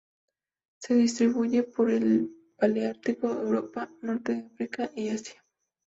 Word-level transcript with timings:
Se 0.79 0.95
distribuye 0.95 1.61
por 1.61 1.91
el 1.91 2.27
paleártico: 2.57 3.27
Europa, 3.29 3.87
norte 4.01 4.33
de 4.33 4.45
África 4.47 4.89
y 4.95 5.09
Asia. 5.09 5.43